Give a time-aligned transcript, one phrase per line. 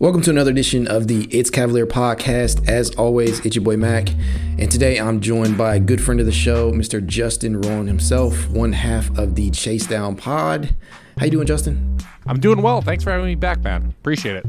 [0.00, 2.68] Welcome to another edition of the It's Cavalier podcast.
[2.68, 4.10] As always, it's your boy Mac,
[4.56, 7.04] and today I'm joined by a good friend of the show, Mr.
[7.04, 10.76] Justin Rowan himself, one half of the Chase Down Pod.
[11.18, 11.98] How you doing, Justin?
[12.26, 12.80] I'm doing well.
[12.80, 13.92] Thanks for having me back, man.
[13.98, 14.46] Appreciate it.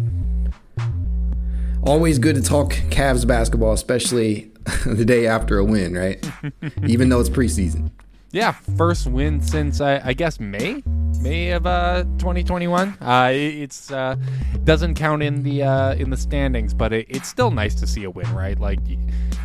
[1.82, 4.52] Always good to talk Cavs basketball, especially
[4.86, 6.24] the day after a win, right?
[6.86, 7.90] Even though it's preseason.
[8.32, 10.84] Yeah, first win since I, I guess May,
[11.20, 12.98] May of uh, 2021.
[13.02, 14.16] Uh, it's uh,
[14.64, 18.04] doesn't count in the uh, in the standings, but it, it's still nice to see
[18.04, 18.60] a win, right?
[18.60, 18.80] Like,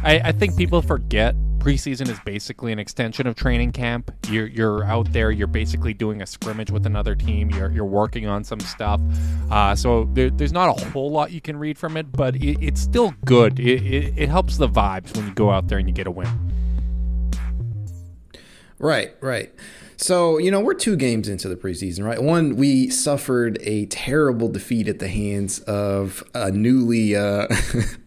[0.03, 4.11] I, I think people forget preseason is basically an extension of training camp.
[4.29, 7.49] You're you're out there, you're basically doing a scrimmage with another team.
[7.53, 9.01] You're you're working on some stuff.
[9.51, 12.59] Uh, so there, there's not a whole lot you can read from it, but it,
[12.61, 13.59] it's still good.
[13.59, 16.11] It, it, it helps the vibes when you go out there and you get a
[16.11, 16.29] win.
[18.79, 19.53] Right, right.
[19.97, 22.23] So, you know, we're two games into the preseason, right?
[22.23, 27.47] One, we suffered a terrible defeat at the hands of a newly, uh,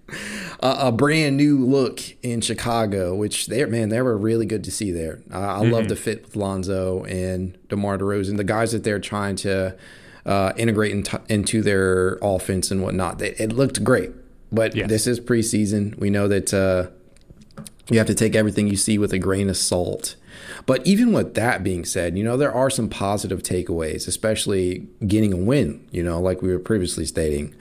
[0.60, 4.92] a, brand new look in Chicago, which they man, they were really good to see
[4.92, 5.22] there.
[5.32, 5.72] Uh, I mm-hmm.
[5.72, 9.76] love the fit with Lonzo and DeMar DeRozan, the guys that they're trying to
[10.26, 13.22] uh, integrate in into their offense and whatnot.
[13.22, 14.12] It, it looked great,
[14.52, 14.90] but yes.
[14.90, 15.98] this is preseason.
[15.98, 16.92] We know that uh,
[17.90, 20.16] you have to take everything you see with a grain of salt.
[20.68, 25.34] But even with that being said, you know, there are some positive takeaways, especially getting
[25.34, 27.56] a win, you know, like we were previously stating.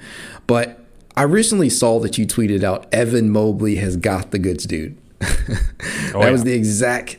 [0.49, 0.85] But
[1.17, 4.99] I recently saw that you tweeted out Evan Mobley has got the goods, dude.
[5.23, 6.31] oh, that yeah.
[6.31, 7.19] was the exact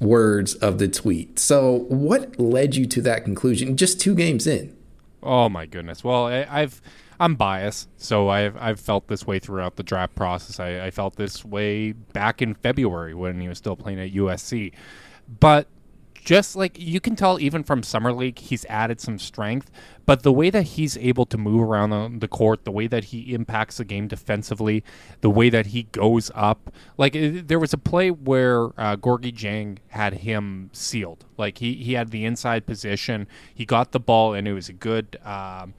[0.00, 1.38] words of the tweet.
[1.38, 4.76] So, what led you to that conclusion just two games in?
[5.22, 6.02] Oh my goodness.
[6.02, 6.82] Well, I, have
[7.20, 10.58] I'm biased, so I've I've felt this way throughout the draft process.
[10.58, 14.72] I, I felt this way back in February when he was still playing at USC,
[15.38, 15.68] but
[16.24, 19.70] just like you can tell even from summer league he's added some strength.
[20.06, 23.32] But the way that he's able to move around the, court the way that he
[23.32, 24.84] impacts the game defensively
[25.20, 29.78] the way that he goes up like there was a play where uh, Gorgui Dieng
[29.88, 31.24] had him sealed.
[31.36, 33.26] Like he, he had the inside position.
[33.54, 35.74] He got the ball and it was a good um,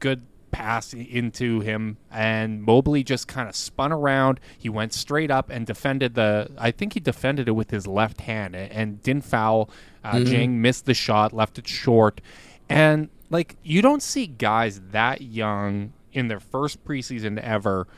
[0.00, 0.22] good
[0.54, 4.38] pass into him, and Mobley just kind of spun around.
[4.56, 6.48] He went straight up and defended the.
[6.56, 9.68] I think he defended it with his left hand and didn't foul.
[10.04, 10.32] Uh, mm-hmm.
[10.32, 12.20] Dieng missed the shot, left it short,
[12.68, 17.88] and like you don't see guys that young in their first preseason ever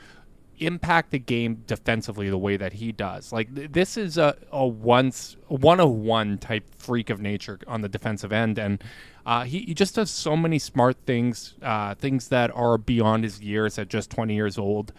[0.59, 3.31] impact the game defensively the way that he does.
[3.31, 7.81] Like th- this is a, a once one of one type freak of nature on
[7.81, 8.83] the defensive end, and
[9.27, 13.41] uh, he, he, just does so many smart things, uh, things that are beyond his
[13.41, 14.93] years at just 20 years old.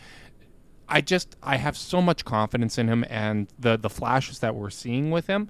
[0.86, 4.68] I just I have so much confidence in him and the the flashes that we're
[4.68, 5.48] seeing with him.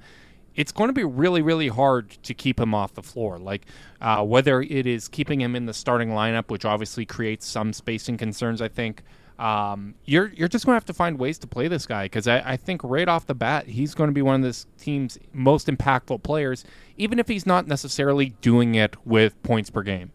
[0.54, 3.36] It's going to be really really hard to keep him off the floor.
[3.38, 3.66] Like
[4.00, 8.16] uh, whether it is keeping him in the starting lineup, which obviously creates some spacing
[8.16, 9.02] concerns, I think
[9.38, 12.26] um, you're you're just going to have to find ways to play this guy because
[12.26, 15.16] I, I, think right off the bat he's going to be one of this team's
[15.32, 16.64] most impactful players,
[16.96, 20.10] even if he's not necessarily doing it with points per game.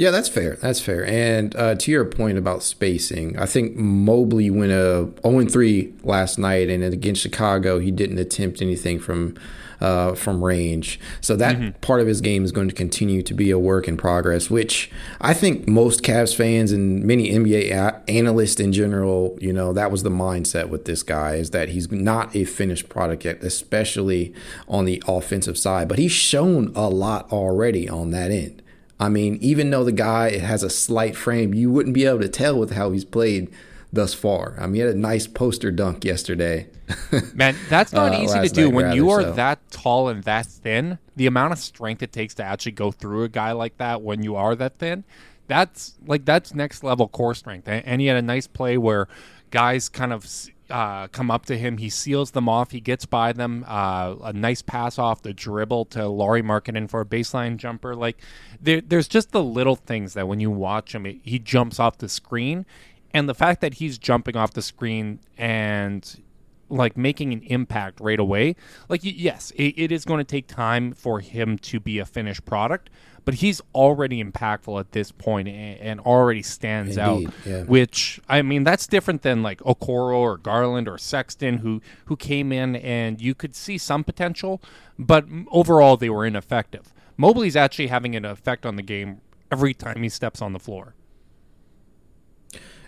[0.00, 0.56] Yeah, that's fair.
[0.62, 1.04] That's fair.
[1.04, 6.38] And uh, to your point about spacing, I think Mobley went a 0 3 last
[6.38, 9.36] night, and against Chicago, he didn't attempt anything from
[9.78, 10.98] uh, from range.
[11.20, 11.78] So that mm-hmm.
[11.80, 14.90] part of his game is going to continue to be a work in progress, which
[15.20, 19.90] I think most Cavs fans and many NBA a- analysts in general, you know, that
[19.90, 24.32] was the mindset with this guy is that he's not a finished product yet, especially
[24.66, 25.88] on the offensive side.
[25.88, 28.62] But he's shown a lot already on that end.
[29.00, 32.28] I mean, even though the guy has a slight frame, you wouldn't be able to
[32.28, 33.50] tell with how he's played
[33.90, 34.56] thus far.
[34.60, 36.68] I mean, he had a nice poster dunk yesterday.
[37.34, 39.32] Man, that's not uh, easy to do when you are so.
[39.32, 40.98] that tall and that thin.
[41.16, 44.22] The amount of strength it takes to actually go through a guy like that when
[44.22, 45.04] you are that thin,
[45.46, 47.68] that's like that's next level core strength.
[47.68, 49.08] And he had a nice play where
[49.50, 50.28] guys kind of
[50.70, 51.78] uh, come up to him.
[51.78, 52.70] He seals them off.
[52.70, 53.64] He gets by them.
[53.66, 57.94] Uh, a nice pass off the dribble to Lauri Markkanen for a baseline jumper.
[57.94, 58.18] Like
[58.60, 61.98] there, there's just the little things that when you watch him, it, he jumps off
[61.98, 62.66] the screen
[63.12, 66.22] and the fact that he's jumping off the screen and
[66.70, 68.54] like making an impact right away
[68.88, 72.44] like yes it, it is going to take time for him to be a finished
[72.44, 72.90] product
[73.24, 77.62] but he's already impactful at this point and, and already stands Indeed, out yeah.
[77.64, 82.52] which i mean that's different than like okoro or garland or sexton who who came
[82.52, 84.62] in and you could see some potential
[84.98, 89.20] but overall they were ineffective mobley's actually having an effect on the game
[89.50, 90.94] every time he steps on the floor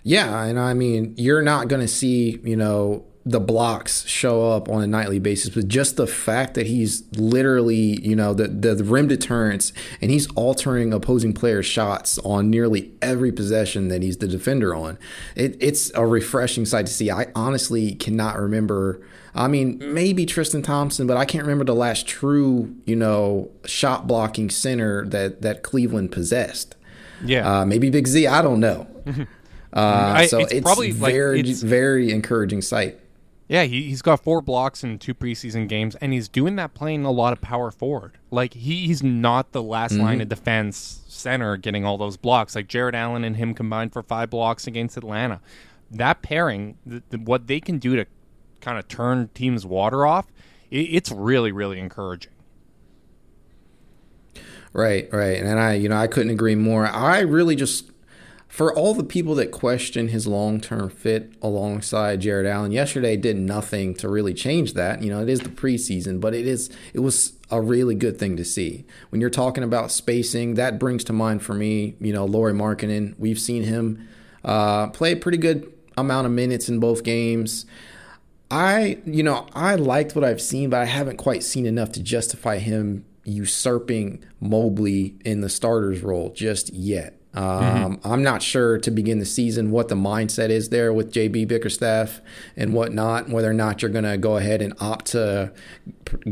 [0.03, 4.67] yeah, and I mean, you're not going to see, you know, the blocks show up
[4.67, 8.75] on a nightly basis, but just the fact that he's literally, you know, the, the,
[8.75, 9.71] the rim deterrence
[10.01, 14.97] and he's altering opposing players' shots on nearly every possession that he's the defender on.
[15.35, 17.09] It, it's a refreshing sight to see.
[17.09, 19.01] I honestly cannot remember.
[19.33, 24.05] I mean, maybe Tristan Thompson, but I can't remember the last true, you know, shot
[24.05, 26.75] blocking center that that Cleveland possessed.
[27.23, 28.27] Yeah, uh, maybe Big Z.
[28.27, 28.87] I don't know.
[29.75, 32.99] Uh, I, so it's, it's probably very, like, it's, very encouraging sight.
[33.47, 37.05] Yeah, he, he's got four blocks in two preseason games, and he's doing that playing
[37.05, 38.17] a lot of power forward.
[38.31, 40.03] Like he, he's not the last mm-hmm.
[40.03, 42.55] line of defense center getting all those blocks.
[42.55, 45.41] Like Jarrett Allen and him combined for five blocks against Atlanta.
[45.91, 48.05] That pairing, the, the, what they can do to
[48.61, 50.27] kind of turn teams' water off,
[50.71, 52.31] it, it's really, really encouraging.
[54.71, 56.87] Right, right, and I, you know, I couldn't agree more.
[56.87, 57.91] I really just
[58.53, 63.35] for all the people that question his long term fit alongside Jarrett Allen, yesterday did
[63.35, 65.01] nothing to really change that.
[65.01, 68.37] You know, it is the preseason, but it is it was a really good thing
[68.37, 68.85] to see.
[69.09, 73.15] When you're talking about spacing, that brings to mind for me, you know, Lauri Markkanen.
[73.17, 74.07] We've seen him
[74.45, 77.65] uh, play a pretty good amount of minutes in both games.
[78.51, 82.03] I, you know, I liked what I've seen, but I haven't quite seen enough to
[82.03, 87.19] justify him usurping Mobley in the starter's role just yet.
[87.33, 87.83] Mm-hmm.
[87.83, 88.11] Um, mm-hmm.
[88.11, 92.21] I'm not sure to begin the season what the mindset is there with JB Bickerstaff
[92.55, 95.51] and whatnot, whether or not you're going to go ahead and opt to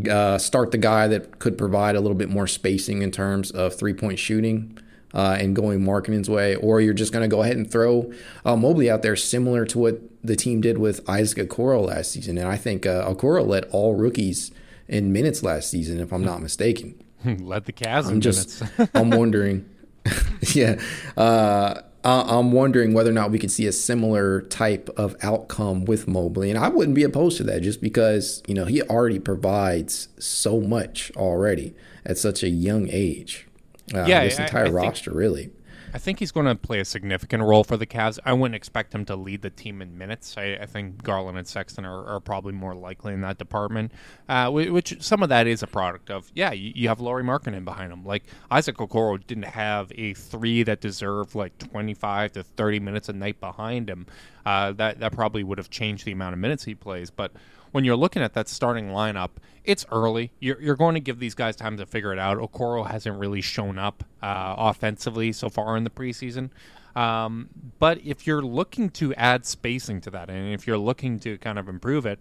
[0.09, 3.75] uh, start the guy that could provide a little bit more spacing in terms of
[3.75, 4.77] three point shooting.
[5.13, 8.13] Uh, and going Markkanen's way, or you're just going to go ahead and throw
[8.45, 12.37] uh, Mobley out there, similar to what the team did with Isaac Okoro last season.
[12.37, 14.51] And I think uh, Okoro led all rookies
[14.87, 16.97] in minutes last season, if I'm not mistaken.
[17.25, 18.07] led the Cavs.
[18.07, 18.63] I'm just,
[18.93, 19.69] I'm wondering.
[20.53, 20.81] yeah.
[21.15, 26.07] Uh, I'm wondering whether or not we could see a similar type of outcome with
[26.07, 26.49] Mobley.
[26.49, 30.59] And I wouldn't be opposed to that just because, you know, he already provides so
[30.59, 33.47] much already at such a young age.
[33.93, 35.51] Uh, yeah, this entire I, I roster, think, really.
[35.93, 38.17] I think he's going to play a significant role for the Cavs.
[38.25, 40.35] I wouldn't expect him to lead the team in minutes.
[40.37, 43.91] I, I think Garland and Sexton are, are, probably more likely in that department,
[44.29, 47.65] uh, which some of that is a product of, yeah, you, you have Lauri Markkanen
[47.65, 48.05] behind him.
[48.05, 53.13] Like Isaac Okoro didn't have a three that deserved like 25 to 30 minutes a
[53.13, 54.05] night behind him.
[54.45, 57.09] Uh, that, that probably would have changed the amount of minutes he plays.
[57.09, 57.31] But
[57.71, 59.29] when you're looking at that starting lineup,
[59.63, 60.31] it's early.
[60.39, 62.37] You're, you're going to give these guys time to figure it out.
[62.37, 66.49] Okoro hasn't really shown up uh, offensively so far in the preseason.
[66.95, 67.49] Um,
[67.79, 71.57] but if you're looking to add spacing to that, and if you're looking to kind
[71.57, 72.19] of improve it,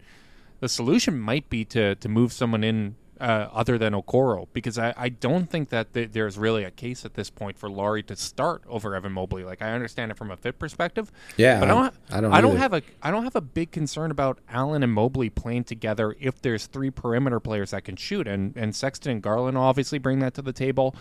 [0.61, 4.95] the solution might be to to move someone in uh, other than Okoro because I,
[4.97, 8.17] I don't think that th- there's really a case at this point for Lauri to
[8.17, 9.45] start over Evan Mobley.
[9.45, 11.13] Like I understand it from a fit perspective.
[11.37, 11.95] Yeah, but I don't.
[12.11, 12.33] I don't.
[12.33, 12.83] I don't have a.
[13.03, 16.91] I don't have a big concern about Allen and Mobley playing together if there's three
[16.91, 20.53] perimeter players that can shoot, and and Sexton and Garland obviously bring that to the
[20.53, 20.97] table.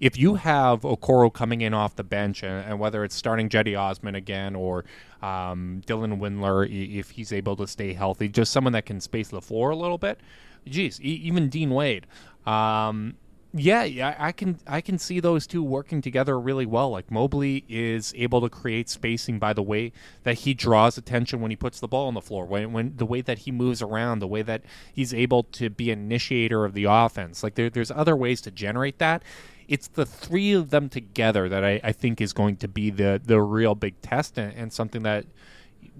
[0.00, 3.78] If you have Okoro coming in off the bench, and, and whether it's starting Cedi
[3.78, 4.84] Osman again or
[5.22, 9.40] um, Dylan Windler, if he's able to stay healthy, just someone that can space the
[9.40, 10.20] floor a little bit
[10.66, 12.06] geez, e- even Dean Wade.
[12.46, 13.16] Um,
[13.56, 16.90] Yeah, yeah, I can I can see those two working together really well.
[16.90, 19.92] Like Mobley is able to create spacing by the way
[20.24, 23.06] that he draws attention when he puts the ball on the floor, when when the
[23.06, 26.74] way that he moves around, the way that he's able to be an initiator of
[26.74, 27.44] the offense.
[27.44, 29.22] Like there, there's other ways to generate that.
[29.68, 33.20] It's the three of them together that I, I think is going to be the
[33.24, 35.26] the real big test and, and something that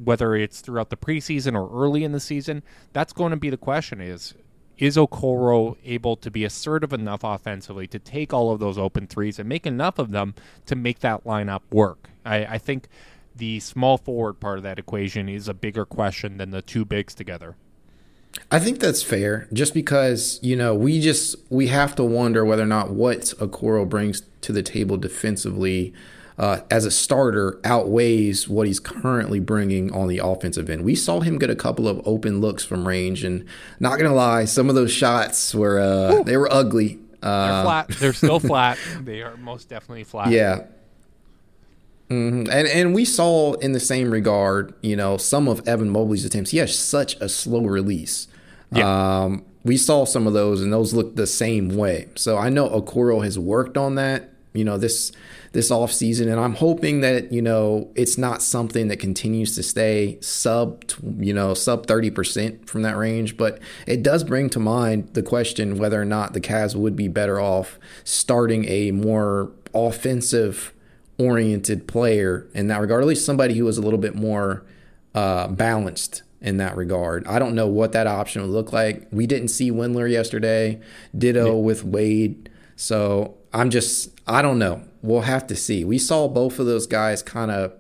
[0.03, 3.57] whether it's throughout the preseason or early in the season, that's going to be the
[3.57, 4.35] question is
[4.79, 9.39] is Okoro able to be assertive enough offensively to take all of those open threes
[9.39, 10.35] and make enough of them
[10.67, 12.11] to make that lineup work?
[12.25, 12.89] I, I think
[13.37, 17.15] the small forward part of that equation is a bigger question than the two bigs
[17.15, 17.57] together.
[18.51, 22.65] I think that's fair, just because you know we just we have to wonder whether
[22.65, 25.93] or not what Okoro brings to the table defensively
[26.39, 30.85] uh, as a starter outweighs what he's currently bringing on the offensive end.
[30.85, 33.45] We saw him get a couple of open looks from range, and
[33.79, 36.99] not gonna lie, some of those shots were uh, they were ugly.
[37.23, 37.89] Uh, They're flat.
[38.01, 38.79] They're still flat.
[39.03, 40.29] They are most definitely flat.
[40.29, 40.65] Yeah.
[42.11, 42.51] Mm-hmm.
[42.51, 46.51] And and we saw in the same regard, you know, some of Evan Mobley's attempts.
[46.51, 48.29] He has such a slow release.
[48.73, 49.23] Yeah.
[49.23, 52.09] Um, we saw some of those, and those looked the same way.
[52.17, 54.31] So I know Okoro has worked on that.
[54.53, 55.13] You know this
[55.55, 59.63] this off season, and I'm hoping that you know it's not something that continues to
[59.63, 60.85] stay sub
[61.19, 63.37] you know sub 30 percent from that range.
[63.37, 67.09] But it does bring to mind the question whether or not the Cavs would be
[67.09, 70.75] better off starting a more offensive
[71.19, 74.65] oriented player in that regard, at least somebody who was a little bit more
[75.15, 77.27] uh, balanced in that regard.
[77.29, 79.07] I don't know what that option would look like.
[79.13, 80.81] We didn't see Windler yesterday.
[81.17, 81.53] Ditto yeah.
[81.53, 82.51] with Wade.
[82.77, 84.83] So I'm just I don't know.
[85.01, 85.85] We'll have to see.
[85.85, 87.73] We saw both of those guys kind of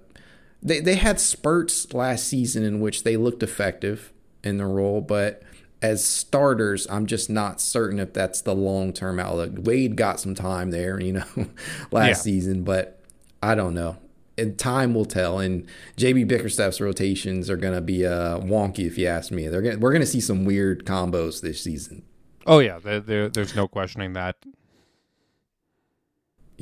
[0.62, 4.12] they they had spurts last season in which they looked effective
[4.42, 5.42] in the role, but
[5.82, 9.52] as starters, I'm just not certain if that's the long term outlook.
[9.56, 11.46] Wade got some time there, you know,
[11.90, 12.14] last yeah.
[12.14, 13.02] season, but
[13.42, 13.98] I don't know.
[14.36, 15.38] And time will tell.
[15.38, 15.66] And
[15.96, 19.46] JB Bickerstaff's rotations are going to be uh, wonky, if you ask me.
[19.46, 22.02] They're gonna, we're going to see some weird combos this season.
[22.46, 24.36] Oh yeah, there, there, there's no questioning that.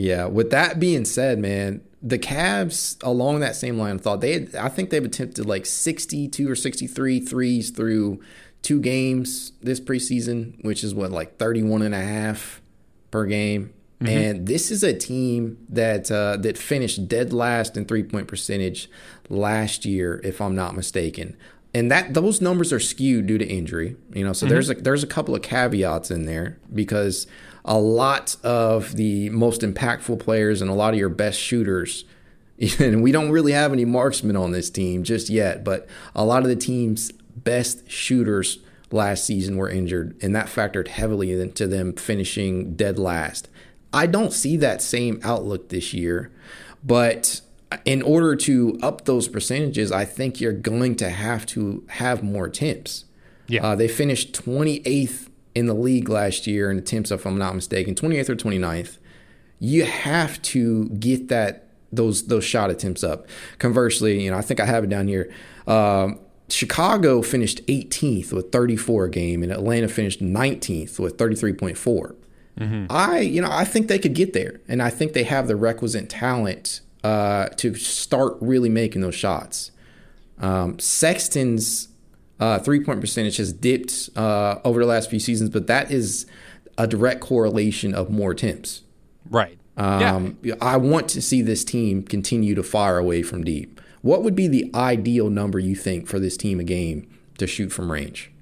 [0.03, 0.27] Yeah.
[0.27, 4.57] With that being said, man, the Cavs along that same line of thought, they had,
[4.57, 8.21] I think they've attempted like 62 or 63 threes through
[8.63, 12.61] two games this preseason, which is what like 31 and a half
[13.13, 13.73] per game.
[14.01, 14.07] Mm-hmm.
[14.09, 18.91] And this is a team that uh, that finished dead last in three point percentage
[19.29, 21.37] last year, if I'm not mistaken.
[21.73, 24.33] And that those numbers are skewed due to injury, you know.
[24.33, 24.55] So mm-hmm.
[24.55, 27.29] there's a there's a couple of caveats in there because
[27.65, 32.05] a lot of the most impactful players and a lot of your best shooters,
[32.79, 36.43] and we don't really have any marksmen on this team just yet, but a lot
[36.43, 38.59] of the team's best shooters
[38.91, 43.49] last season were injured, and that factored heavily into them finishing dead last.
[43.93, 46.31] I don't see that same outlook this year,
[46.85, 47.41] but
[47.85, 52.47] in order to up those percentages, I think you're going to have to have more
[52.47, 53.05] attempts.
[53.49, 53.67] Yeah.
[53.67, 57.95] Uh, they finished 28th in the league last year in attempts, if I'm not mistaken,
[57.95, 58.99] 28th or 29th.
[59.59, 63.27] You have to get that those those shot attempts up.
[63.59, 65.33] Conversely, you know, I think I have it down here.
[65.67, 66.19] Um,
[66.49, 72.15] Chicago finished 18th with 34 a game, and Atlanta finished 19th with 33.4.
[72.59, 72.87] Mm-hmm.
[72.91, 75.57] I, you know, I think they could get there, and I think they have the
[75.57, 79.71] requisite talent uh, to start really making those shots.
[80.39, 81.89] Um, Sexton's
[82.43, 86.27] uh, three point percentage has dipped uh, over the last few seasons, but that is
[86.77, 88.83] a direct correlation of more attempts.
[89.31, 89.59] Right.
[89.77, 90.55] Um, yeah.
[90.61, 93.81] I want to see this team continue to fire away from deep.
[94.01, 97.09] What would be the ideal number you think for this team a game
[97.39, 98.33] to shoot from range?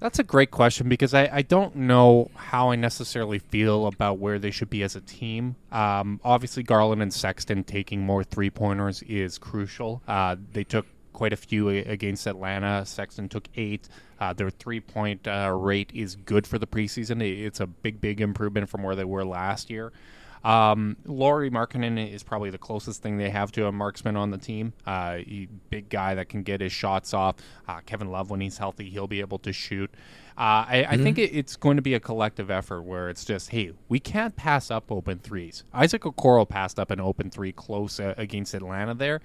[0.00, 4.40] That's a great question because I, I don't know how I necessarily feel about where
[4.40, 5.54] they should be as a team.
[5.70, 10.02] Um, obviously, Garland and Sexton taking more three pointers is crucial.
[10.08, 12.84] Uh, they took quite a few against Atlanta.
[12.84, 13.88] Sexton took eight.
[14.20, 17.22] Uh, their three point uh, rate is good for the preseason.
[17.22, 19.92] It's a big, big improvement from where they were last year.
[20.44, 24.38] Um, Lauri Markkanen is probably the closest thing they have to a marksman on the
[24.38, 24.74] team.
[24.86, 27.36] Uh, he, big guy that can get his shots off.
[27.66, 29.90] Uh, Kevin Love, when he's healthy, he'll be able to shoot.
[30.38, 30.92] Uh, I, mm-hmm.
[30.92, 33.98] I, think it, it's going to be a collective effort where it's just, hey, we
[33.98, 35.64] can't pass up open threes.
[35.72, 39.22] Isaac Okoro passed up an open three close uh, against Atlanta there,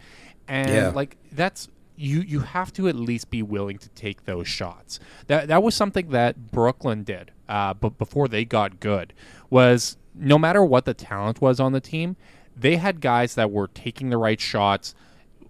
[0.48, 0.90] and yeah.
[0.90, 5.00] like that's you you have to at least be willing to take those shots.
[5.28, 9.14] That that was something that Brooklyn did, uh, but before they got good,
[9.50, 12.16] was no matter what the talent was on the team,
[12.56, 14.96] they had guys that were taking the right shots.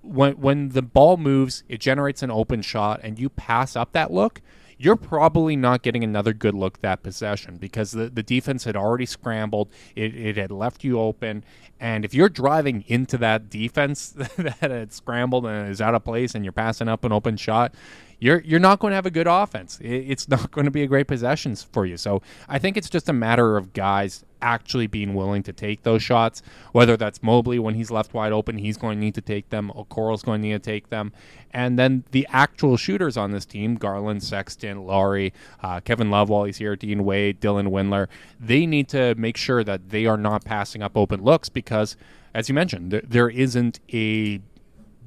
[0.01, 4.12] When when the ball moves, it generates an open shot, and you pass up that
[4.12, 4.41] look.
[4.82, 9.06] You're probably not getting another good look that possession because the, the defense had already
[9.06, 9.70] scrambled.
[9.96, 11.44] It, it had left you open.
[11.80, 16.34] And if you're driving into that defense that had scrambled and is out of place
[16.34, 17.76] and you're passing up an open shot,
[18.20, 19.80] you're you're not going to have a good offense.
[19.82, 21.98] It's not going to be a great possessions for you.
[21.98, 26.03] So I think it's just a matter of guys actually being willing to take those
[26.03, 26.41] shots.
[26.71, 29.71] Whether that's Mobley when he's left wide open, he's going to need to take them.
[29.75, 31.12] Okoro's going to need to take them,
[31.51, 36.43] and then the actual shooters on this team: Garland, Sexton, Lauri, uh, Kevin Love while
[36.43, 38.07] he's here, Dean Wade, Dylan Windler.
[38.39, 41.98] They need to make sure that they are not passing up open looks because,
[42.33, 44.41] as you mentioned, there isn't a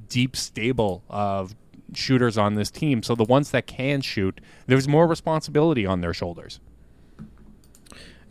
[0.08, 1.54] deep stable of
[1.92, 3.02] shooters on this team.
[3.02, 6.60] So the ones that can shoot, there's more responsibility on their shoulders.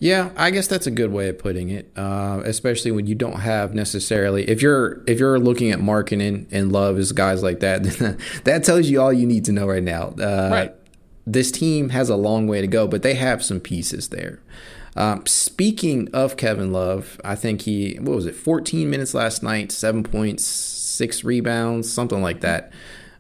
[0.04, 1.90] Yeah, I guess that's a good way of putting it.
[1.96, 6.74] Uh, especially when you don't have necessarily if you're if you're looking at Markkanen and
[6.74, 7.84] love as guys like that,
[8.44, 10.14] that tells you all you need to know right now.
[10.20, 10.76] Uh, right.
[11.26, 14.42] This team has a long way to go, but they have some pieces there.
[14.98, 19.72] Um, speaking of Kevin Love, I think he what was it, 14 minutes last night,
[19.72, 22.74] seven points, six rebounds, something like that.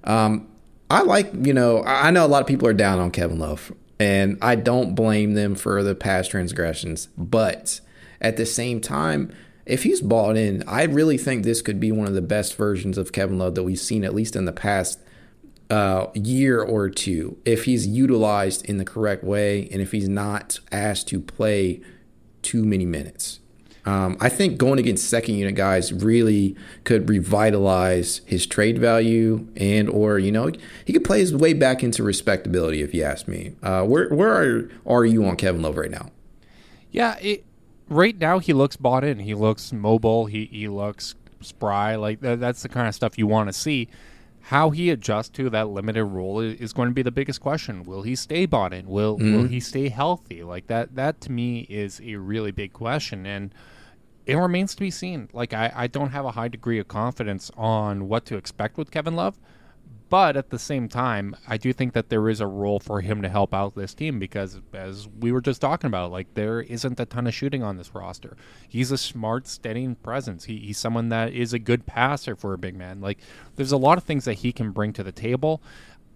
[0.04, 0.50] Um,
[0.92, 3.72] I like, you know, I know a lot of people are down on Kevin Love,
[4.04, 7.08] and I don't blame them for the past transgressions.
[7.18, 7.80] But
[8.20, 9.34] at the same time,
[9.66, 12.98] if he's bought in, I really think this could be one of the best versions
[12.98, 15.00] of Kevin Love that we've seen, at least in the past
[15.70, 17.38] uh, year or two.
[17.46, 21.80] If he's utilized in the correct way, and if he's not asked to play
[22.42, 23.40] too many minutes.
[23.86, 29.90] Um, I think going against second unit guys really could revitalize his trade value and
[29.90, 30.52] or you know
[30.86, 33.56] he could play his way back into respectability if you ask me.
[33.62, 36.10] Uh, where where are are you on Kevin Love right now?
[36.92, 37.44] Yeah, it,
[37.90, 39.20] right now he looks bought in.
[39.20, 40.28] He looks mobile.
[40.28, 41.96] He he looks spry.
[41.96, 43.90] Like that's the kind of stuff you want to see.
[44.48, 47.86] How he adjusts to that limited role is going to be the biggest question.
[47.86, 48.88] Will he stay bought in?
[48.88, 49.36] Will mm-hmm.
[49.36, 50.44] will he stay healthy?
[50.44, 53.54] Like that that to me is a really big question and
[54.26, 55.30] it remains to be seen.
[55.34, 58.92] Like I, I don't have a high degree of confidence on what to expect with
[58.92, 59.40] Kevin Love,
[60.10, 63.24] but at the same time, I do think that there is a role for him
[63.24, 67.00] to help out this team because, as we were just talking about, like there isn't
[67.00, 68.38] a ton of shooting on this roster.
[68.70, 70.46] He's a smart, steadying presence.
[70.46, 73.02] He, he's someone that is a good passer for a big man.
[73.02, 73.18] Like
[73.56, 75.64] there's a lot of things that he can bring to the table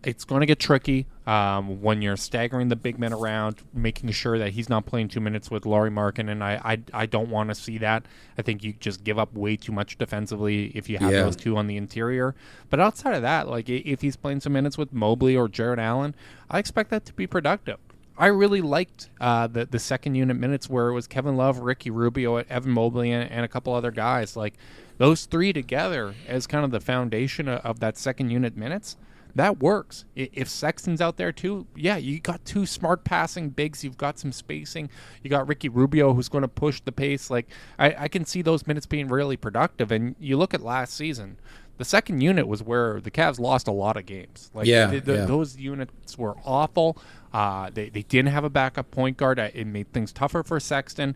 [0.04, 4.38] it's going to get tricky um, when you're staggering the big men around, making sure
[4.38, 6.30] that he's not playing two minutes with Lauri Markkanen.
[6.32, 8.06] and I, I, I don't want to see that.
[8.38, 11.24] I think you just give up way too much defensively if you have yeah.
[11.24, 12.36] those two on the interior.
[12.70, 16.16] But outside of that, like if he's playing some minutes with Mobley or Jarrett Allen,
[16.50, 17.80] I expect that to be productive.
[18.20, 21.92] I really liked uh, the the second unit minutes where it was Kevin Love, Ricky
[21.92, 24.36] Rubio, Evan Mobley, and, and, a couple other guys.
[24.36, 24.56] Like
[24.98, 28.98] those three together as kind of the foundation of, of that second unit minutes
[29.38, 30.06] that works.
[30.16, 33.84] If Sexton's out there too, yeah, you got two smart passing bigs.
[33.84, 34.90] You've got some spacing.
[35.24, 37.30] You got Ricky Rubio who's going to push the pace.
[37.30, 37.48] Like
[37.78, 39.92] I, I can see those minutes being really productive.
[39.92, 41.38] And you look at last season,
[41.78, 44.50] the second unit was where the Cavs lost a lot of games.
[44.54, 45.26] Like yeah, the, the, yeah.
[45.26, 46.98] those units were awful.
[47.32, 49.40] Uh, they they didn't have a backup point guard.
[49.40, 51.16] It made things tougher for Sexton.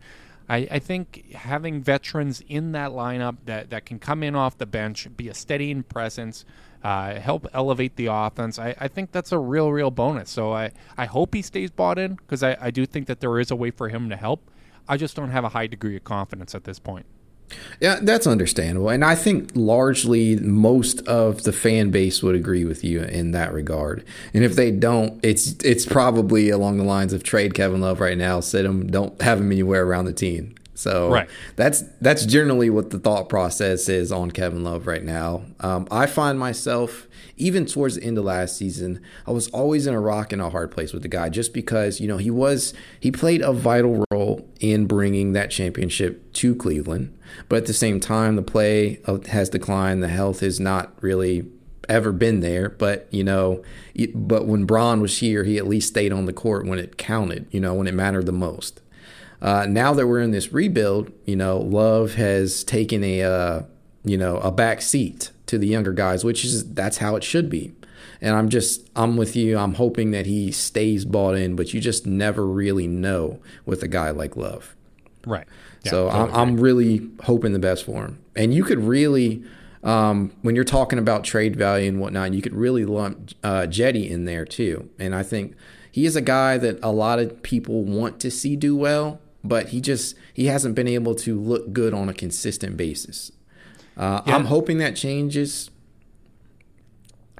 [0.50, 4.66] I, I, think having veterans in that lineup that, that can come in off the
[4.66, 6.44] bench, be a steadying presence,
[6.84, 8.58] uh, help elevate the offense.
[8.58, 10.30] I, I, think that's a real, real bonus.
[10.30, 13.40] So I, I hope he stays bought in because I, I do think that there
[13.40, 14.50] is a way for him to help.
[14.88, 17.06] I just don't have a high degree of confidence at this point.
[17.80, 18.90] Yeah, that's understandable.
[18.90, 23.54] And I think largely most of the fan base would agree with you in that
[23.54, 24.06] regard.
[24.34, 28.18] And if they don't, it's it's probably along the lines of trade Kevin Love right
[28.18, 30.56] now, sit him, don't have him anywhere around the team.
[30.82, 31.30] So right.
[31.56, 35.44] that's that's generally what the thought process is on Kevin Love right now.
[35.60, 39.94] Um, I find myself even towards the end of last season, I was always in
[39.94, 42.74] a rock and a hard place with the guy, just because you know he was
[43.00, 47.18] he played a vital role in bringing that championship to Cleveland,
[47.48, 50.02] but at the same time, the play has declined.
[50.02, 51.46] The health has not really
[51.90, 52.70] ever been there.
[52.70, 53.64] But you know,
[54.16, 57.48] but when Bron was here, he at least stayed on the court when it counted.
[57.52, 58.82] You know, when it mattered the most.
[59.42, 63.62] Uh, now that we're in this rebuild, you know, Love has taken a uh,
[64.04, 67.50] you know a back seat to the younger guys, which is that's how it should
[67.50, 67.74] be.
[68.22, 69.58] And I'm just I'm with you.
[69.58, 73.88] I'm hoping that he stays bought in, but you just never really know with a
[73.88, 74.76] guy like Love.
[75.26, 75.48] Right.
[75.84, 78.24] Yeah, so totally I'm, I'm really hoping the best for him.
[78.36, 79.44] And you could really,
[79.84, 84.10] um, when you're talking about trade value and whatnot, you could really lump uh, Cedi
[84.10, 84.90] in there too.
[85.00, 85.56] And I think
[85.92, 89.70] he is a guy that a lot of people want to see do well but
[89.70, 93.32] he just he hasn't been able to look good on a consistent basis.
[93.98, 94.36] Uh, yeah.
[94.36, 95.70] I'm hoping that changes.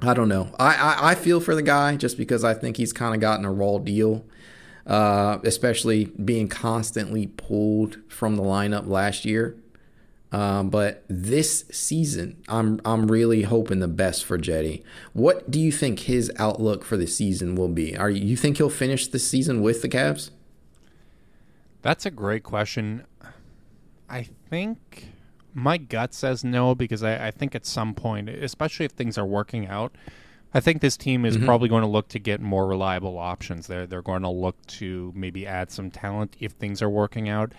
[0.00, 0.54] I don't know.
[0.58, 3.44] I, I, I feel for the guy just because I think he's kind of gotten
[3.44, 4.24] a raw deal,
[4.86, 9.56] uh, especially being constantly pulled from the lineup last year.
[10.32, 14.82] Um, but this season, I'm I'm really hoping the best for Cedi.
[15.12, 17.96] What do you think his outlook for the season will be?
[17.96, 20.30] Are you, you think he'll finish the season with the Cavs?
[21.82, 23.04] That's a great question.
[24.08, 25.08] I think
[25.54, 29.26] my gut says no because I, I think at some point, especially if things are
[29.26, 29.92] working out,
[30.54, 31.46] I think this team is mm-hmm.
[31.46, 33.66] probably going to look to get more reliable options.
[33.66, 37.52] They're they're going to look to maybe add some talent if things are working out.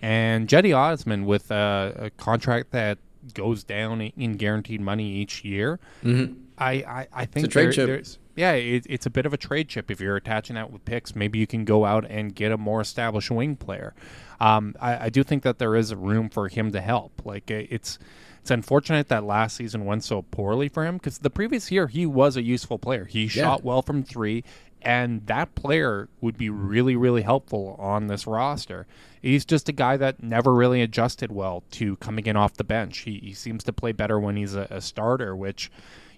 [0.00, 2.98] And Cedi Osman with a, a contract that
[3.34, 6.34] goes down in guaranteed money each year, mm-hmm.
[6.56, 8.18] I, I, I think it's a trade there, chip.
[8.38, 9.90] Yeah, it, it's a bit of a trade chip.
[9.90, 12.80] If you're attaching that with picks, maybe you can go out and get a more
[12.80, 13.94] established wing player.
[14.38, 17.22] Um, I, I, do think that there is room for him to help.
[17.24, 17.98] Like it's
[18.40, 22.06] it's unfortunate that last season went so poorly for him because the previous year he
[22.06, 23.06] was a useful player.
[23.06, 23.28] He yeah.
[23.42, 24.44] shot well from three
[24.80, 28.86] and that player would be really really helpful on this roster
[29.20, 32.98] he's just a guy that never really adjusted well to coming in off the bench
[32.98, 35.68] he, he seems to play better when he's a, a starter which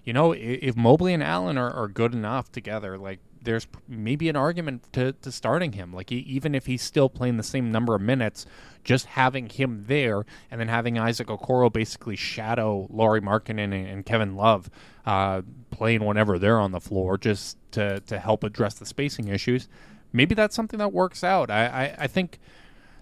[0.03, 4.35] you know if mobley and allen are, are good enough together like there's maybe an
[4.35, 5.93] argument to, to starting him.
[5.93, 8.45] Like he, even if he's still playing the same number of minutes,
[8.83, 14.05] just having him there and then having Isaac Okoro basically shadow Lauri Markkanen and, and
[14.05, 14.69] Kevin Love
[15.05, 19.67] uh, playing whenever they're on the floor, just to to help address the spacing issues.
[20.13, 21.49] Maybe that's something that works out.
[21.49, 22.39] I, I, I think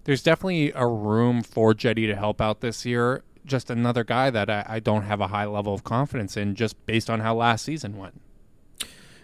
[0.03, 3.23] there's definitely a room for Cedi to help out this year.
[3.49, 6.85] Just another guy that I, I don't have a high level of confidence in, just
[6.85, 8.21] based on how last season went.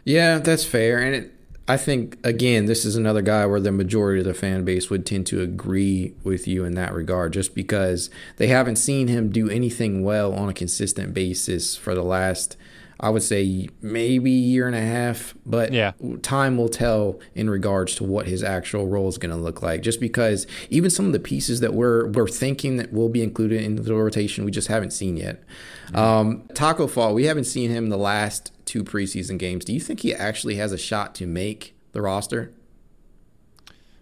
[0.03, 0.99] Yeah, that's fair.
[0.99, 1.31] And it,
[1.67, 5.05] I think, again, this is another guy where the majority of the fan base would
[5.05, 9.49] tend to agree with you in that regard, just because they haven't seen him do
[9.49, 12.57] anything well on a consistent basis for the last
[13.05, 15.91] I would say maybe a year and a half, but yeah.
[16.23, 19.83] time will tell in regards to what his actual role is going to look like.
[19.83, 23.61] Just because even some of the pieces that we're we're thinking that will be included
[23.61, 25.43] in the rotation, we just haven't seen yet.
[25.89, 25.95] Mm-hmm.
[25.97, 29.65] Um, Tacko Fall, we haven't seen him in the last two preseason games.
[29.65, 32.53] Do you think he actually has a shot to make the roster?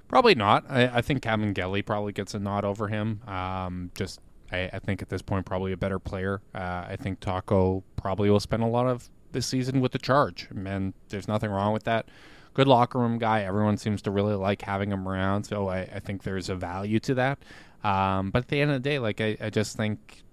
[0.07, 0.63] Probably not.
[0.69, 3.19] I, I think Kabengele probably gets a nod over him.
[3.27, 4.21] Um, just
[4.53, 6.41] I, I, think at this point probably a better player.
[6.53, 10.47] Uh, I think Tacko probably will spend a lot of this season with the charge,
[10.51, 12.07] and there's nothing wrong with that.
[12.53, 13.41] Good locker room guy.
[13.41, 16.99] Everyone seems to really like having him around, so I, I think there's a value
[17.01, 17.39] to that.
[17.83, 20.23] Um, but at the end of the day, like I, I just think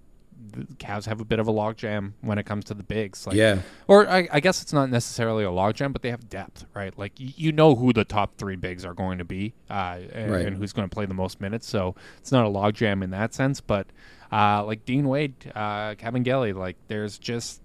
[0.51, 3.25] the Cavs have a bit of a logjam when it comes to the bigs.
[3.27, 3.61] Like, yeah.
[3.87, 6.97] Or I, I, guess it's not necessarily a logjam, but they have depth, right?
[6.97, 10.31] Like y- you know who the top three bigs are going to be, uh, and,
[10.31, 10.45] right.
[10.45, 11.67] and, who's going to play the most minutes.
[11.67, 13.61] So it's not a logjam in that sense.
[13.61, 13.87] But
[14.31, 17.61] uh, like Dean Wade, uh, Kabengele, like there's just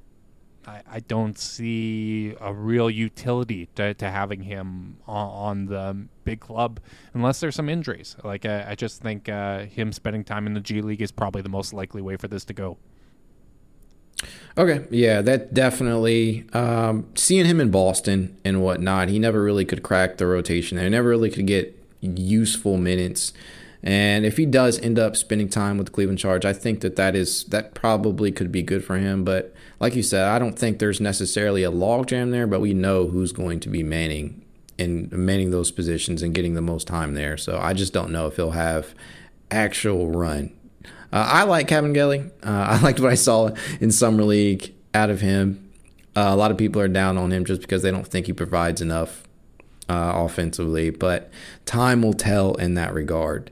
[0.67, 6.41] I, I don't see a real utility to, to having him on, on, the big
[6.41, 6.81] club
[7.15, 8.17] unless there's some injuries.
[8.23, 11.41] Like I, I just think uh, him spending time in the G League is probably
[11.41, 12.77] the most likely way for this to go.
[14.59, 16.45] Okay, yeah, that definitely.
[16.53, 20.79] Um, seeing him in Boston and whatnot, he never really could crack the rotation.
[20.79, 23.33] He never really could get useful minutes.
[23.83, 26.97] And if he does end up spending time with the Cleveland Charge, I think that
[26.97, 29.23] that is that probably could be good for him.
[29.23, 33.07] But like you said, I don't think there's necessarily a logjam there, but we know
[33.07, 34.46] who's going to be manning
[34.79, 37.37] and manning those positions and getting the most time there.
[37.37, 38.95] So I just don't know if he'll have
[39.51, 40.53] actual run.
[41.13, 42.31] Uh, I like Kabengele.
[42.43, 45.71] Uh, I liked what I saw in summer league out of him.
[46.15, 48.33] Uh, a lot of people are down on him just because they don't think he
[48.33, 49.27] provides enough
[49.89, 51.31] uh, offensively, but
[51.67, 53.51] time will tell in that regard.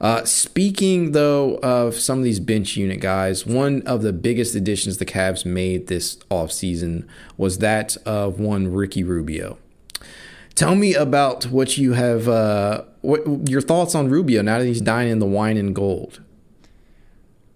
[0.00, 4.98] Uh, speaking though of some of these bench unit guys, one of the biggest additions
[4.98, 7.06] the Cavs made this offseason
[7.36, 9.58] was that of one Ricky Rubio.
[10.54, 14.80] Tell me about what you have, uh, what your thoughts on Rubio now that he's
[14.80, 16.20] dying in the wine and gold.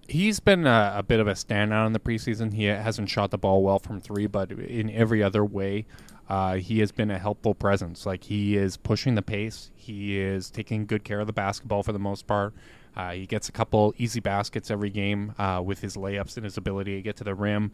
[0.09, 2.55] He's been a, a, bit of a standout in the preseason.
[2.55, 5.85] He hasn't shot the ball well from three, but in every other way,
[6.29, 8.07] uh, he has been a helpful presence.
[8.07, 9.71] Like he is pushing the pace.
[9.75, 12.55] He is taking good care of the basketball for the most part.
[12.97, 16.57] Uh, he gets a couple easy baskets every game uh, with his layups and his
[16.57, 17.73] ability to get to the rim.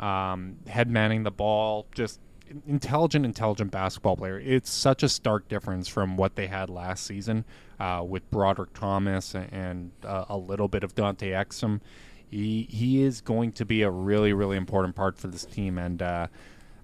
[0.00, 2.20] Um, head manning the ball, just
[2.66, 4.38] intelligent, intelligent basketball player.
[4.38, 7.44] It's such a stark difference from what they had last season
[7.80, 11.80] uh, with Brodric Thomas and uh, a little bit of Dante Exum.
[12.28, 16.02] He he is going to be a really really important part for this team, and
[16.02, 16.26] uh,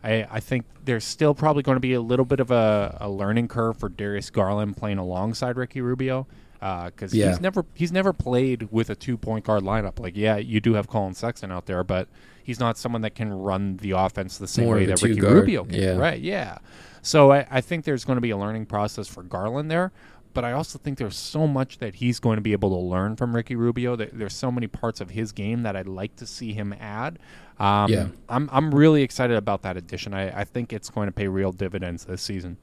[0.04, 3.08] I, I think there's still probably going to be a little bit of a, a
[3.08, 6.26] learning curve for Darius Garland playing alongside Ricky Rubio.
[6.62, 7.30] Because Yeah.
[7.30, 9.98] he's never he's never played with a two point guard lineup.
[9.98, 12.08] Like, yeah, you do have Collin Sexton out there, but
[12.44, 15.34] he's not someone that can run the offense the same More way that Ricky two-guard,
[15.34, 15.74] Rubio can.
[15.74, 15.96] yeah.
[15.96, 16.20] Right?
[16.20, 16.58] Yeah.
[17.02, 19.90] So I, I think there's going to be a learning process for Garland there.
[20.34, 23.16] But I also think there's so much that he's going to be able to learn
[23.16, 23.96] from Ricky Rubio.
[23.96, 27.18] That there's so many parts of his game that I'd like to see him add.
[27.58, 28.06] Um, Yeah.
[28.30, 30.14] I'm I'm really excited about that addition.
[30.14, 32.56] I, I think it's going to pay real dividends this season.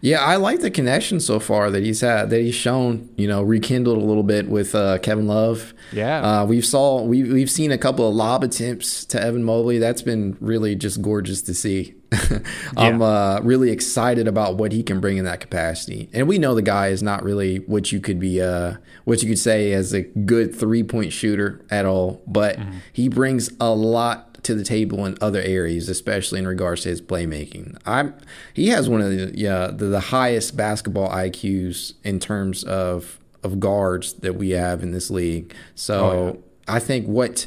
[0.00, 3.42] Yeah, I like the connection so far that he's had, that he's shown, you know,
[3.42, 5.74] rekindled a little bit with uh, Kevin Love.
[5.92, 6.20] Yeah.
[6.42, 9.78] Uh, we've saw we we've seen a couple of lob attempts to Evan Mobley.
[9.78, 11.94] That's been really just gorgeous to see.
[12.76, 13.06] I'm Yeah.
[13.06, 16.08] uh, really excited about what he can bring in that capacity.
[16.14, 19.28] And we know the guy is not really what you could be uh, what you
[19.28, 22.58] could say as a good three point shooter at all, but
[22.92, 27.02] he brings a lot to the table in other areas, especially in regards to his
[27.02, 27.78] playmaking.
[27.84, 28.14] I'm
[28.54, 33.60] he has one of the yeah the, the highest basketball IQs in terms of of
[33.60, 35.54] guards that we have in this league.
[35.74, 37.46] So Oh, I think what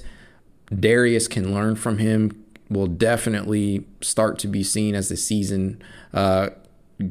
[0.71, 5.81] Darius can learn from him will definitely start to be seen as the season
[6.13, 6.49] uh,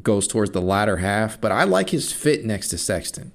[0.01, 1.39] goes towards the latter half.
[1.39, 3.33] But I like his fit next to Sexton.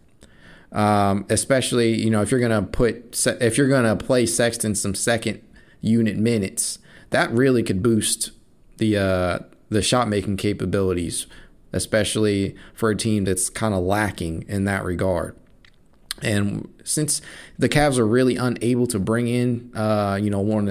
[0.73, 5.42] Um, especially, you know, if you're gonna put if you're gonna play Sexton some second
[5.81, 6.79] unit minutes,
[7.11, 8.31] that really could boost
[8.79, 11.27] the uh, the shot making capabilities,
[11.73, 15.37] especially for a team that's kind of lacking in that regard.
[16.23, 17.21] And since
[17.59, 20.69] the Cavs are really unable to bring in, uh, you know, one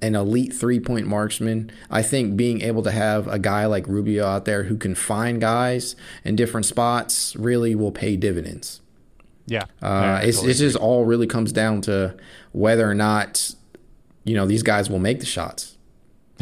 [0.00, 4.26] an elite three point marksman, I think being able to have a guy like Rubio
[4.26, 8.80] out there who can find guys in different spots really will pay dividends.
[9.46, 9.64] Yeah.
[9.80, 12.16] Uh, it's totally it just all really comes down to
[12.52, 13.54] whether or not
[14.28, 15.76] you know these guys will make the shots.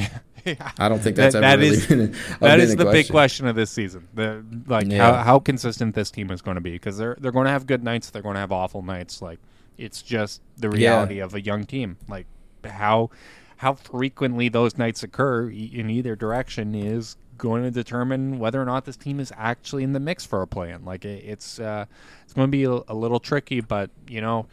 [0.78, 2.92] I don't think that's That- ever that really is- been a, That is the big
[2.92, 3.12] question.
[3.12, 4.06] question of this season.
[4.14, 5.16] The like Yeah.
[5.16, 7.66] how, how consistent this team is going to be because they're they're going to have
[7.66, 9.20] good nights, they're going to have awful nights.
[9.20, 9.40] Like
[9.76, 11.96] it's just the reality of a young team.
[12.08, 12.26] Like
[12.64, 13.10] how
[13.56, 18.84] how frequently those nights occur in either direction is going to determine whether or not
[18.84, 20.84] this team is actually in the mix for a play-in.
[20.84, 21.86] Like it, it's uh,
[22.22, 24.46] it's going to be a, a little tricky, but you know,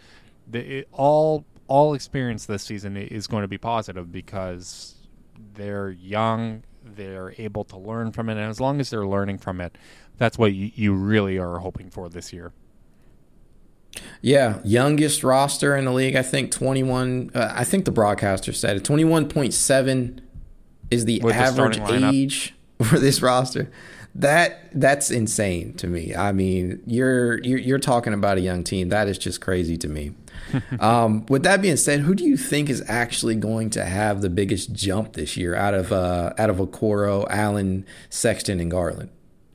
[0.50, 4.95] the, it, all all experience this season is going to be positive because
[5.54, 9.62] they're young, they're able to learn from it, and as long as they're learning from
[9.62, 9.78] it,
[10.17, 12.52] that's what you, you really are hoping for this year.
[14.21, 16.15] Yeah, youngest roster in the league.
[16.15, 17.30] I think twenty one.
[17.36, 18.84] Uh, I think the broadcaster said it.
[18.84, 20.21] Twenty one point seven
[20.89, 22.12] is the With average lineup.
[22.13, 23.71] age for this roster.
[24.15, 26.15] That that's insane to me.
[26.15, 28.89] I mean, you're you're, you're talking about a young team.
[28.89, 30.13] That is just crazy to me.
[30.79, 34.29] um, with that being said, who do you think is actually going to have the
[34.29, 39.10] biggest jump this year out of uh, out of Okoro, Allen, Sexton, and Garland?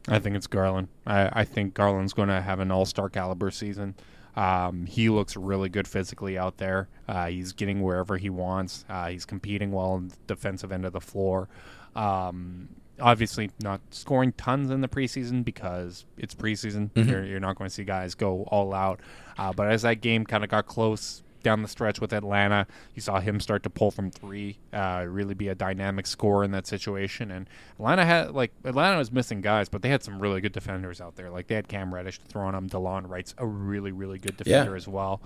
[0.08, 0.88] I think it's Garland.
[1.06, 3.94] I, I think Garland's going to have an all star caliber season.
[4.36, 6.88] Um, he looks really good physically out there.
[7.08, 8.84] Uh, he's getting wherever he wants.
[8.88, 11.48] Uh, he's competing well on the defensive end of the floor.
[11.96, 12.68] Um,
[13.00, 16.90] obviously, not scoring tons in the preseason because it's preseason.
[16.94, 19.00] You're, you're not going to see guys go all out.
[19.38, 22.66] Uh, but as that game kind of got close, down the stretch with Atlanta.
[22.96, 26.50] You saw him start to pull from three, uh, really be a dynamic scorer in
[26.50, 27.30] that situation.
[27.30, 27.48] And
[27.78, 31.14] Atlanta had like Atlanta was missing guys, but they had some really good defenders out
[31.14, 31.30] there.
[31.30, 32.68] Like they had Cam Reddish to throw on.
[32.68, 34.76] Delon Wright's a really really good defender Yeah.
[34.76, 35.20] as well.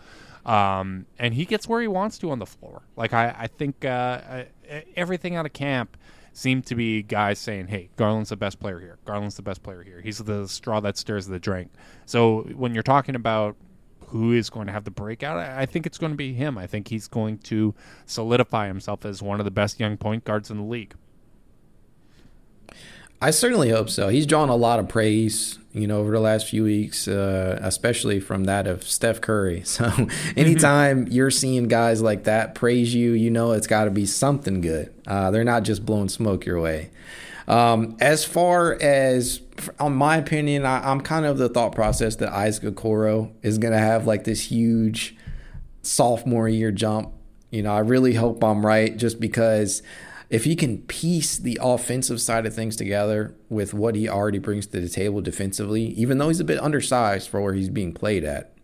[0.45, 2.83] Um, and he gets where he wants to on the floor.
[2.95, 4.45] Like I, I think uh, uh,
[4.97, 5.97] everything out of camp
[6.35, 8.99] seemed to be guys saying, "Hey, Garland's the best player here.
[9.07, 10.01] Garland's the best player here.
[10.03, 11.71] He's the straw that stirs the drink."
[12.07, 13.57] So when you're talking about
[14.13, 16.59] who is going to have the breakout, I I think it's going to be him.
[16.59, 17.75] I think he's going to
[18.07, 20.95] solidify himself as one of the best young point guards in the league.
[23.23, 24.09] I certainly hope so.
[24.09, 28.19] He's drawn a lot of praise, you know, over the last few weeks, uh, especially
[28.19, 29.63] from that of Steph Curry.
[29.73, 34.07] So anytime you're seeing guys like that praise you, you know it's got to be
[34.07, 34.93] something good.
[35.07, 36.91] Uh, they're not just blowing smoke your way.
[37.53, 39.43] Um, as far as,
[39.79, 43.73] on my opinion, I, I'm kind of the thought process that Isaac Okoro is going
[43.73, 45.15] to have like this huge
[45.83, 47.13] sophomore year jump.
[47.51, 49.83] You know, I really hope I'm right just because
[50.31, 54.67] if he can piece the offensive side of things together with what he already brings
[54.69, 58.25] to the table defensively, even though he's a bit undersized for where he's being played
[58.25, 58.57] at,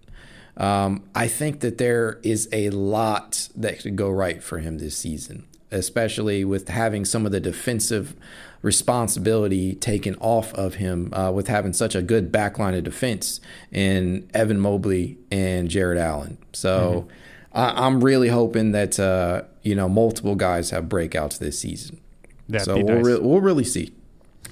[0.56, 4.96] um, I think that there is a lot that could go right for him this
[4.96, 8.14] season, especially with having some of the defensive
[8.62, 14.28] responsibility taken off of him uh, with having such a good backline of defense in
[14.34, 16.38] Evan Mobley and Jarrett Allen.
[16.52, 17.06] So
[17.52, 22.00] I, I'm really hoping that uh, you know multiple guys have breakouts this season.
[22.48, 23.04] That'd so we'll nice.
[23.04, 23.92] re- we'll really see.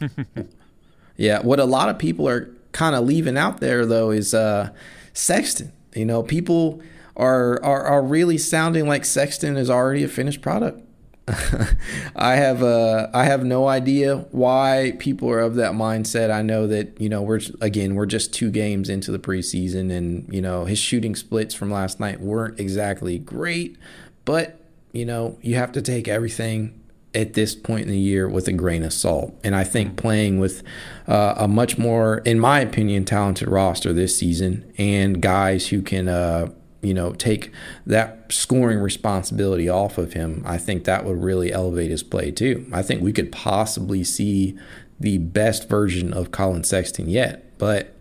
[1.17, 4.71] yeah, what a lot of people are kind of leaving out there though is uh,
[5.13, 5.73] Sexton.
[5.95, 6.83] You know, people
[7.17, 10.86] are, are are really sounding like Sexton is already a finished product.
[12.17, 16.31] I have uh, I have no idea why people are of that mindset.
[16.31, 20.33] I know that you know we're again we're just two games into the preseason, and
[20.33, 23.77] you know his shooting splits from last night weren't exactly great,
[24.25, 24.61] but
[24.93, 26.81] you know you have to take everything
[27.13, 29.35] at this point in the year with a grain of salt.
[29.43, 30.63] And I think playing with
[31.09, 36.09] uh, a much more, in my opinion, talented roster this season and guys who can
[36.09, 36.51] uh,
[36.87, 37.53] you know, take
[37.87, 42.67] that scoring responsibility off of him, I think that would really elevate his play too.
[42.73, 44.59] I think we could possibly see
[44.99, 47.95] the best version of Collin Sexton yet, but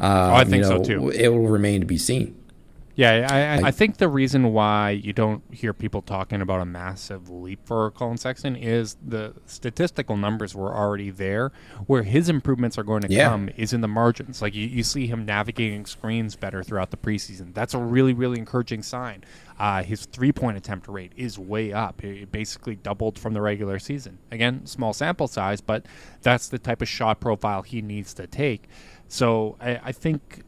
[0.00, 1.10] uh, oh, I think you know, so too.
[1.10, 2.36] It will remain to be seen.
[2.94, 6.66] Yeah, I, I, I, think the reason why you don't hear people talking about a
[6.66, 11.52] massive leap for Collin Sexton is the statistical numbers were already there.
[11.86, 13.30] Where his improvements are going to yeah.
[13.30, 14.42] come is in the margins.
[14.42, 17.54] Like you, you see him navigating screens better throughout the preseason.
[17.54, 19.24] That's a really, really encouraging sign.
[19.58, 22.04] Uh, his three point attempt rate is way up.
[22.04, 24.18] It basically doubled from the regular season.
[24.30, 25.86] Again, small sample size, but
[26.20, 28.68] that's the type of shot profile he needs to take.
[29.08, 30.44] So I, I think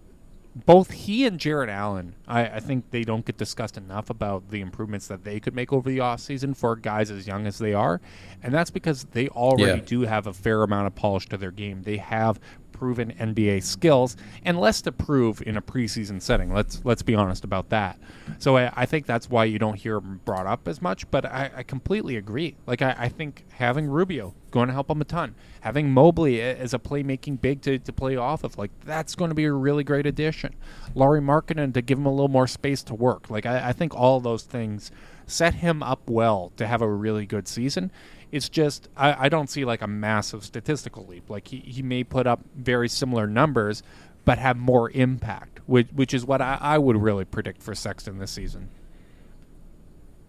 [0.55, 4.61] both he and Jarrett Allen, I, I, think they don't get discussed enough about the
[4.61, 8.01] improvements that they could make over the offseason for guys as young as they are.
[8.41, 9.85] And that's because they already yeah.
[9.85, 11.83] do have a fair amount of polish to their game.
[11.83, 12.39] They have
[12.75, 16.53] proven NBA skills and less to prove in a preseason setting.
[16.53, 17.99] Let's let's be honest about that.
[18.39, 21.11] So I, I think that's why you don't hear him brought up as much.
[21.11, 22.57] But I, I completely agree.
[22.67, 25.35] Like I, I, think having Rubio going to help him a ton.
[25.61, 29.35] Having Mobley as a playmaking big to, to play off of, like that's going to
[29.35, 30.55] be a really great addition.
[30.95, 33.31] Lauri Markkanen to give him a little more space to work.
[33.31, 34.91] Like I, I think all those things
[35.27, 37.91] set him up well to have a really good season.
[38.35, 41.31] It's just I, I don't see like a massive statistical leap.
[41.31, 43.83] Like he, he may put up very similar numbers,
[44.25, 48.19] but have more impact, which which is what I, I would really predict for Sexton
[48.19, 48.71] this season.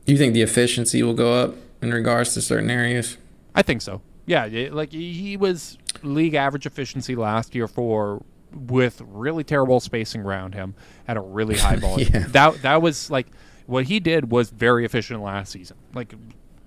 [0.06, 3.18] Do you think the efficiency will go up in regards to certain areas?
[3.56, 4.02] I think so.
[4.28, 10.54] Yeah, like he was league average efficiency last year for with really terrible spacing around
[10.54, 10.76] him
[11.08, 12.10] at a really high volume.
[12.13, 12.26] yeah.
[12.28, 13.28] That that was like
[13.65, 15.78] what he did was very efficient last season.
[15.94, 16.13] Like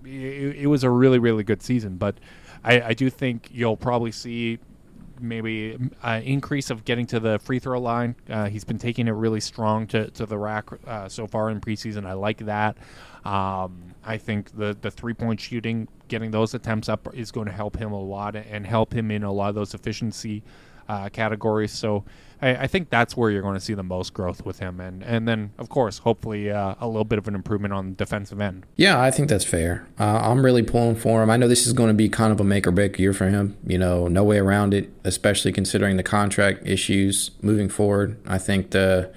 [0.09, 1.97] it, it was a really really good season.
[1.97, 2.18] But
[2.64, 4.59] I, I do think you'll probably see
[5.21, 8.14] maybe an increase of getting to the free throw line.
[8.29, 11.61] Uh, he's been taking it really strong to, to the rack uh, so far in
[11.61, 12.07] preseason.
[12.07, 12.77] I like that.
[13.25, 17.53] Um, I think the, the three point shooting, getting those attempts up, is going to
[17.53, 20.42] help him a lot and help him in a lot of those efficiency
[20.88, 21.72] uh, categories.
[21.72, 22.05] So
[22.40, 25.03] I, I, think that's where you're going to see the most growth with him, and
[25.03, 28.40] and then of course, hopefully, uh, a little bit of an improvement on the defensive
[28.40, 28.64] end.
[28.77, 29.87] Yeah, I think that's fair.
[29.98, 31.31] Uh, I'm really pulling for him.
[31.31, 33.29] I know this is going to be kind of a make or break year for
[33.29, 33.57] him.
[33.66, 38.18] You know, no way around it, especially considering the contract issues moving forward.
[38.27, 39.12] I think the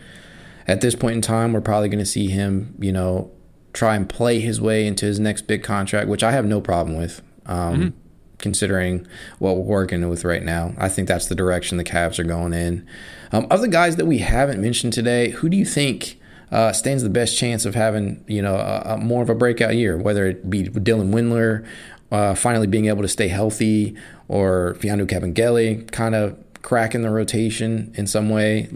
[0.67, 2.75] at this point in time, we're probably going to see him.
[2.79, 3.31] You know.
[3.73, 6.97] Try and play his way into his next big contract, which I have no problem
[6.97, 7.21] with.
[7.45, 8.00] Um, mm-hmm
[8.41, 9.07] considering
[9.39, 10.73] what we're working with right now.
[10.77, 12.85] I think that's the direction the Cavs are going in.
[13.31, 16.19] Um, of the guys that we haven't mentioned today, who do you think
[16.51, 19.75] uh, stands the best chance of having you know a, a more of a breakout
[19.75, 19.97] year?
[19.97, 21.65] Whether it be Dylan Windler
[22.11, 23.95] uh, finally being able to stay healthy,
[24.27, 28.69] or Mfiondu Kabengele kind of cracking the rotation in some way.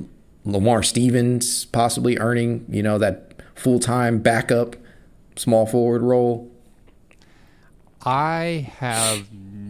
[0.48, 4.76] Lamar Stevens possibly earning you know that full time backup
[5.36, 6.52] small forward role.
[8.04, 9.28] I have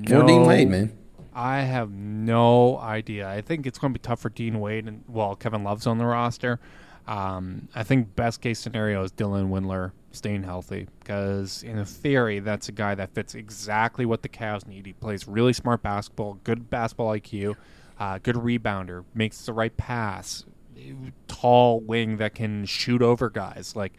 [0.10, 0.22] no.
[0.22, 0.98] Or Dean Wade, man.
[1.34, 3.28] I have no idea.
[3.28, 5.98] I think it's going to be tough for Dean Wade and well, Kevin Love's on
[5.98, 6.60] the roster.
[7.08, 12.70] Um, I think best case scenario is Dylan Windler staying healthy because in theory that's
[12.70, 14.86] a guy that fits exactly what the Cavs need.
[14.86, 17.56] He plays really smart basketball, good basketball IQ,
[18.00, 20.46] uh, good rebounder, makes the right pass,
[21.28, 23.76] tall wing that can shoot over guys.
[23.76, 23.94] Like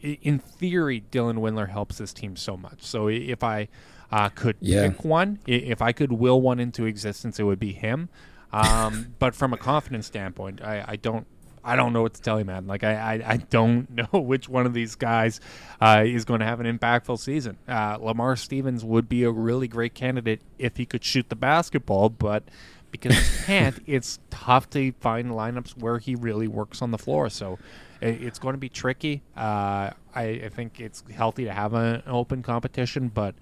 [0.00, 2.82] in theory, Dylan Windler helps this team so much.
[2.82, 3.68] So if I
[4.14, 4.88] uh, could yeah.
[4.88, 5.40] pick one.
[5.44, 8.08] If I could will one into existence, it would be him.
[8.52, 11.26] Um, but from a confidence standpoint, I, I, don't.
[11.64, 12.68] I don't know what to tell you, man.
[12.68, 15.40] Like I, I, I don't know which one of these guys
[15.80, 17.58] uh, is going to have an impactful season.
[17.66, 22.08] Uh, Lamar Stevens would be a really great candidate if he could shoot the basketball,
[22.08, 22.44] but
[22.92, 27.28] because he can't, it's tough to find lineups where he really works on the floor.
[27.30, 27.58] So
[28.00, 29.22] it's going to be tricky.
[29.36, 33.34] Uh, I, I, think it's healthy to have an open competition, but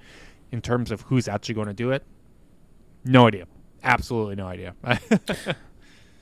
[0.53, 2.05] in terms of who's actually going to do it,
[3.05, 3.47] no idea.
[3.83, 4.75] Absolutely no idea.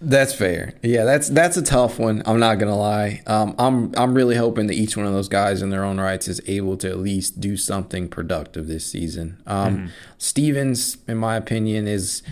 [0.03, 0.73] That's fair.
[0.83, 2.23] Yeah, that's that's a tough one.
[2.25, 3.21] I'm not gonna lie.
[3.27, 6.27] Um, I'm I'm really hoping that each one of those guys in their own rights
[6.27, 9.43] is able to at least do something productive this season.
[9.47, 9.87] Um, mm-hmm.
[10.17, 12.23] Stevens, in my opinion, is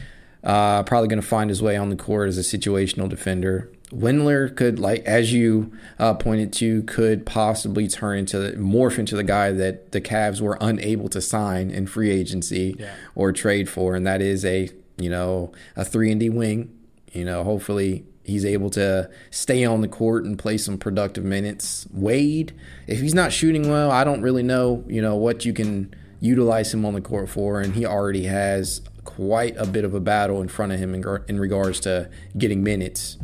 [0.45, 3.71] uh, probably going to find his way on the court as a situational defender.
[3.91, 9.17] Windler could, like as you uh, pointed to, could possibly turn into the, morph into
[9.17, 12.93] the guy that the Cavs were unable to sign in free agency Yeah.
[13.15, 14.69] or trade for, and that is a
[14.99, 16.75] you know a three and D wing.
[17.13, 21.87] You know, hopefully he's able to stay on the court and play some productive minutes.
[21.91, 22.53] Wade,
[22.87, 26.75] if he's not shooting well, I don't really know you know what you can utilize
[26.75, 30.43] him on the court for, and he already has quite a bit of a battle
[30.43, 33.17] in front of him in, in regards to getting minutes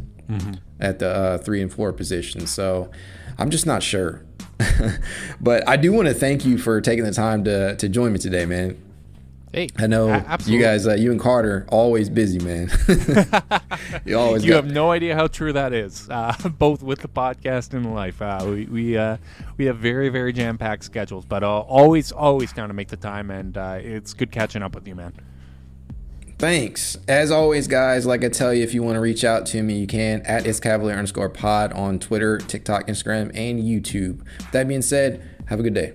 [0.81, 2.47] at the uh, three and four position.
[2.47, 2.91] So
[3.39, 4.22] I'm just not sure.
[5.41, 8.18] but I do want to thank you for taking the time to to join me
[8.18, 8.81] today, man.
[9.55, 10.09] Hey, I know
[10.47, 12.72] you guys, uh, you and Carter, always busy, man.
[14.05, 17.09] you always You got, have no idea how true that is, uh, both with the
[17.09, 18.20] podcast and life.
[18.20, 19.16] Uh, we we, uh,
[19.57, 22.97] we have very very jam packed schedules, but uh, always always down to make the
[22.97, 25.12] time, and uh, it's good catching up with you, man.
[26.39, 26.99] Thanks.
[27.09, 29.78] As always, guys, like I tell you, if you want to reach out to me,
[29.78, 34.20] you can at it's cavalier underscore pod on Twitter, TikTok, Instagram, and YouTube.
[34.53, 35.95] That being said, have a good day.